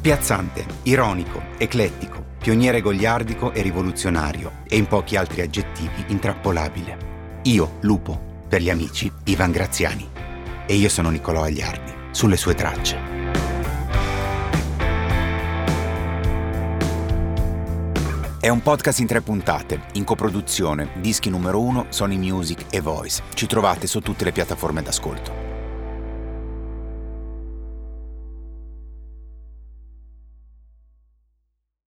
Spiazzante, 0.00 0.64
ironico, 0.84 1.42
eclettico, 1.58 2.24
pioniere 2.38 2.80
goliardico 2.80 3.52
e 3.52 3.60
rivoluzionario, 3.60 4.62
e 4.66 4.78
in 4.78 4.86
pochi 4.86 5.16
altri 5.16 5.42
aggettivi 5.42 6.06
intrappolabile. 6.06 7.40
Io, 7.42 7.76
lupo, 7.80 8.18
per 8.48 8.62
gli 8.62 8.70
amici, 8.70 9.12
Ivan 9.24 9.50
Graziani. 9.50 10.08
E 10.64 10.74
io 10.74 10.88
sono 10.88 11.10
Niccolò 11.10 11.42
Agliardi, 11.42 11.92
sulle 12.12 12.38
sue 12.38 12.54
tracce. 12.54 12.98
È 18.40 18.48
un 18.48 18.62
podcast 18.62 19.00
in 19.00 19.06
tre 19.06 19.20
puntate, 19.20 19.82
in 19.92 20.04
coproduzione, 20.04 20.92
dischi 20.94 21.28
numero 21.28 21.60
uno, 21.60 21.84
Sony 21.90 22.16
Music 22.16 22.64
e 22.70 22.80
Voice. 22.80 23.22
Ci 23.34 23.44
trovate 23.44 23.86
su 23.86 24.00
tutte 24.00 24.24
le 24.24 24.32
piattaforme 24.32 24.80
d'ascolto. 24.80 25.39